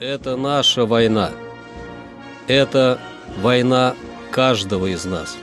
[0.00, 1.30] Это наша война.
[2.46, 2.98] Это
[3.36, 3.94] война
[4.30, 5.36] каждого из нас.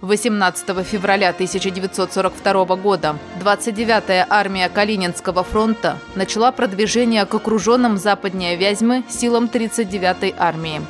[0.04, 9.46] 18 февраля 1942 года 29-я армия Калининского фронта начала продвижение к окруженным западнее Вязьмы силам
[9.46, 10.82] 39-й армии.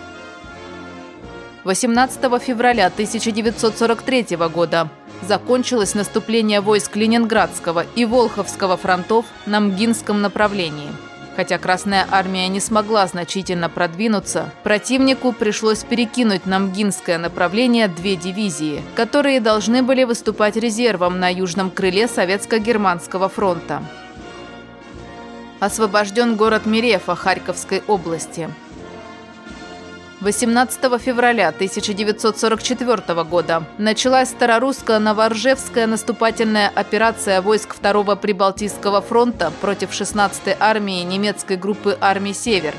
[1.63, 4.89] 18 февраля 1943 года
[5.21, 10.89] закончилось наступление войск Ленинградского и Волховского фронтов на Мгинском направлении–
[11.35, 18.81] Хотя Красная Армия не смогла значительно продвинуться, противнику пришлось перекинуть на Мгинское направление две дивизии,
[18.95, 23.81] которые должны были выступать резервом на южном крыле Советско-Германского фронта.
[25.59, 28.49] Освобожден город Мирефа Харьковской области–
[30.23, 41.03] 18 февраля 1944 года началась Старорусская-Новоржевская наступательная операция войск 2-го Прибалтийского фронта против 16-й армии
[41.03, 42.73] немецкой группы армий «Север».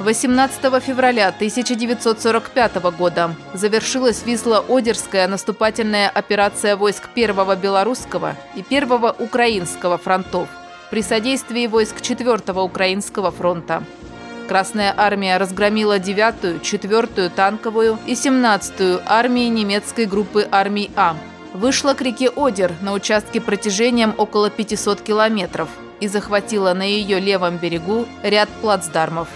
[0.00, 10.48] 18 февраля 1945 года завершилась Висло-Одерская наступательная операция войск 1-го Белорусского и 1-го Украинского фронтов
[10.90, 13.84] при содействии войск 4-го Украинского фронта.
[14.48, 21.16] Красная армия разгромила 9-ю, 4-ю танковую и 17-ю армии немецкой группы армий А.
[21.52, 25.68] Вышла к реке Одер на участке протяжением около 500 километров
[26.00, 29.28] и захватила на ее левом берегу ряд плацдармов.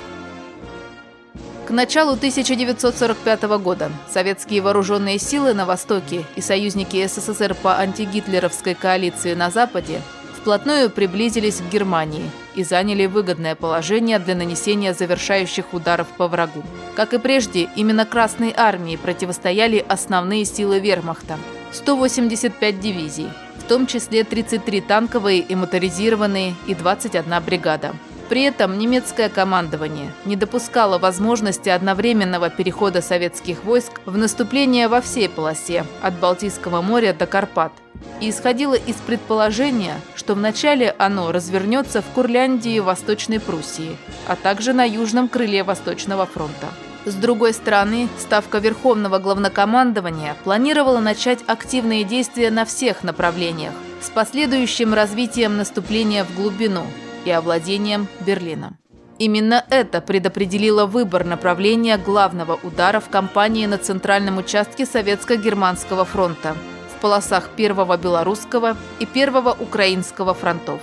[1.66, 9.34] К началу 1945 года советские вооруженные силы на Востоке и союзники СССР по антигитлеровской коалиции
[9.34, 10.00] на Западе
[10.38, 16.62] вплотную приблизились к Германии и заняли выгодное положение для нанесения завершающих ударов по врагу.
[16.94, 21.38] Как и прежде, именно Красной армии противостояли основные силы вермахта–
[21.72, 27.94] 185 дивизий, в том числе 33 танковые и моторизированные и 21 бригада.
[28.28, 35.28] При этом немецкое командование не допускало возможности одновременного перехода советских войск в наступление во всей
[35.28, 37.72] полосе от Балтийского моря до Карпат,
[38.20, 43.96] и исходило из предположения, что вначале оно развернется в Курляндии и Восточной Пруссии,
[44.26, 46.68] а также на южном крыле Восточного фронта.
[47.04, 54.94] С другой стороны, Ставка Верховного Главнокомандования планировала начать активные действия на всех направлениях, с последующим
[54.94, 56.84] развитием наступления в глубину
[57.24, 58.78] и овладением Берлина.
[59.18, 66.56] Именно это предопределило выбор направления главного удара в кампании на центральном участке Советско-Германского фронта–
[67.02, 70.80] полосах Первого Белорусского и Первого Украинского фронтов.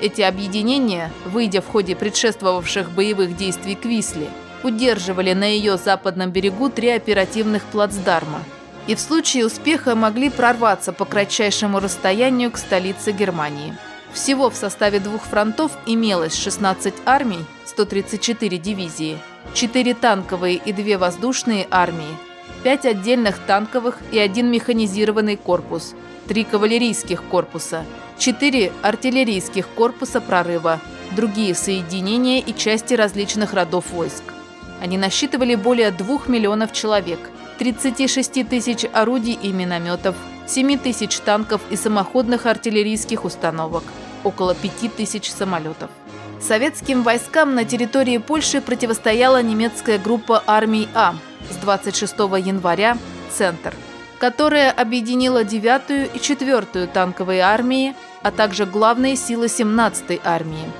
[0.00, 4.28] Эти объединения, выйдя в ходе предшествовавших боевых действий к Висле,
[4.64, 8.40] удерживали на ее западном берегу три оперативных плацдарма
[8.86, 13.74] и в случае успеха могли прорваться по кратчайшему расстоянию к столице Германии.
[14.12, 19.18] Всего в составе двух фронтов имелось 16 армий, 134 дивизии,
[19.54, 22.16] 4 танковые и 2 воздушные армии,
[22.64, 25.94] пять отдельных танковых и один механизированный корпус,
[26.26, 27.84] три кавалерийских корпуса,
[28.18, 30.80] четыре артиллерийских корпуса прорыва,
[31.14, 34.24] другие соединения и части различных родов войск.
[34.80, 37.18] Они насчитывали более двух миллионов человек,
[37.58, 43.84] 36 тысяч орудий и минометов, 7 тысяч танков и самоходных артиллерийских установок,
[44.24, 45.90] около 5 тысяч самолетов.
[46.40, 51.14] Советским войскам на территории Польши противостояла немецкая группа армий А–
[51.64, 52.14] 26
[52.44, 52.98] января
[53.30, 53.74] «Центр»,
[54.18, 60.70] которая объединила 9-ю и 4-ю танковые армии, а также главные силы 17-й армии.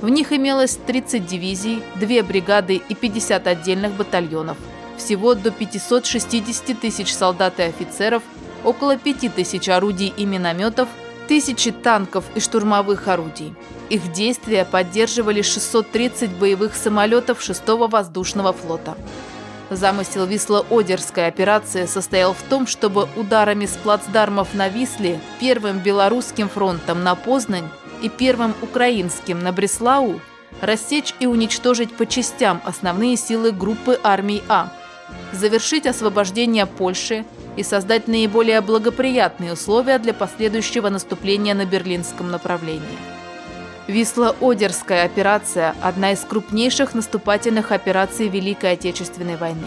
[0.00, 4.56] В них имелось 30 дивизий, 2 бригады и 50 отдельных батальонов.
[4.96, 8.22] Всего до 560 тысяч солдат и офицеров,
[8.64, 10.88] около 5 тысяч орудий и минометов,
[11.26, 13.52] тысячи танков и штурмовых орудий.
[13.88, 18.96] Их действия поддерживали 630 боевых самолетов 6-го воздушного флота.
[19.70, 27.04] Замысел Висло-Одерской операции состоял в том, чтобы ударами с плацдармов на Висле, первым белорусским фронтом
[27.04, 27.68] на Познань
[28.02, 30.20] и первым украинским на Бреслау
[30.60, 34.72] рассечь и уничтожить по частям основные силы группы армий А,
[35.32, 37.24] завершить освобождение Польши
[37.56, 43.19] и создать наиболее благоприятные условия для последующего наступления на берлинском направлении.
[43.90, 49.66] Висло-Одерская операция– одна из крупнейших наступательных операций Великой Отечественной войны.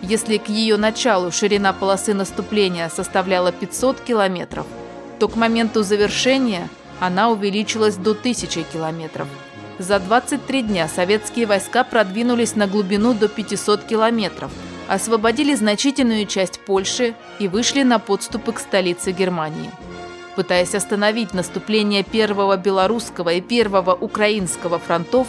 [0.00, 4.66] Если к ее началу ширина полосы наступления составляла 500 километров,
[5.18, 6.70] то к моменту завершения
[7.00, 9.28] она увеличилась до 1000 километров.
[9.78, 14.50] За 23 дня советские войска продвинулись на глубину до 500 километров,
[14.88, 19.70] освободили значительную часть Польши и вышли на подступы к столице Германии.
[20.36, 25.26] Пытаясь остановить наступление Первого Белорусского и Первого Украинского фронтов,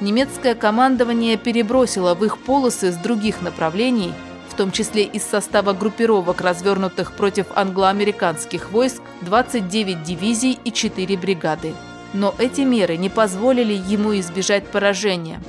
[0.00, 4.12] немецкое командование перебросило в их полосы с других направлений,
[4.48, 11.74] в том числе из состава группировок, развернутых против англо-американских войск, 29 дивизий и 4 бригады.
[12.12, 15.40] Но эти меры не позволили ему избежать поражения.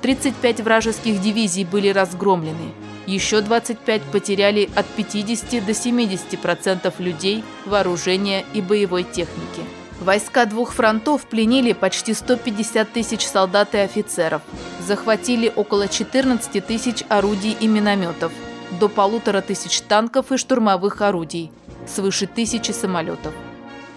[0.00, 2.72] 35 вражеских дивизий были разгромлены,
[3.08, 9.62] еще 25 потеряли от 50 до 70% людей, вооружения и боевой техники.
[10.00, 14.42] Войска двух фронтов пленили почти 150 тысяч солдат и офицеров,
[14.86, 18.30] захватили около 14 тысяч орудий и минометов,
[18.78, 21.50] до полутора тысяч танков и штурмовых орудий,
[21.86, 23.32] свыше тысячи самолетов.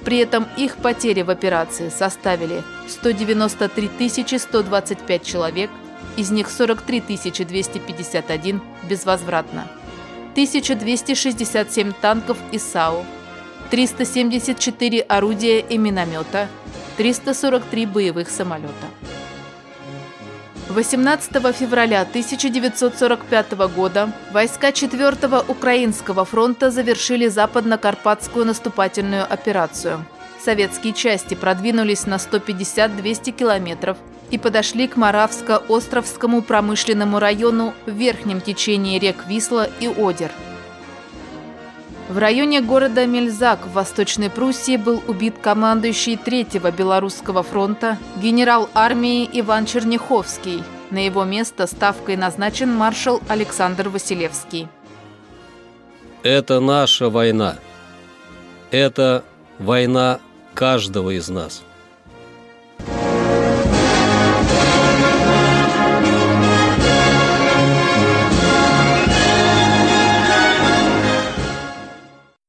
[0.06, 5.70] При этом их потери в операции составили 193 125 человек,
[6.18, 9.68] из них 43 251 безвозвратно,
[10.32, 13.06] 1267 танков и САУ,
[13.70, 16.48] 374 орудия и миномета,
[16.98, 18.88] 343 боевых самолета.
[20.70, 30.06] 18 февраля 1945 года войска 4-го Украинского фронта завершили западно-карпатскую наступательную операцию.
[30.44, 33.98] Советские части продвинулись на 150-200 километров
[34.32, 40.32] и подошли к Моравско-Островскому промышленному району в верхнем течении рек Висла и Одер–
[42.12, 49.30] в районе города Мельзак в Восточной Пруссии был убит командующий Третьего Белорусского фронта генерал армии
[49.32, 50.62] Иван Черняховский.
[50.90, 54.68] На его место ставкой назначен маршал Александр Василевский.
[56.22, 57.56] Это наша война.
[58.72, 59.24] Это
[59.58, 60.20] война
[60.54, 61.64] каждого из нас.